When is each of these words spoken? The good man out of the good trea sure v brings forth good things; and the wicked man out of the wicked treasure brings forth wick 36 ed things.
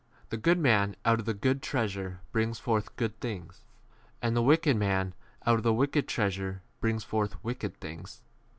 The 0.29 0.37
good 0.37 0.57
man 0.57 0.95
out 1.05 1.19
of 1.19 1.27
the 1.27 1.33
good 1.35 1.61
trea 1.61 1.87
sure 1.87 2.09
v 2.09 2.15
brings 2.31 2.57
forth 2.57 2.95
good 2.95 3.19
things; 3.19 3.61
and 4.19 4.35
the 4.35 4.41
wicked 4.41 4.75
man 4.75 5.13
out 5.45 5.57
of 5.57 5.63
the 5.63 5.75
wicked 5.75 6.07
treasure 6.07 6.63
brings 6.79 7.03
forth 7.03 7.35
wick 7.43 7.59
36 7.61 7.75
ed 7.75 7.81
things. 7.81 8.21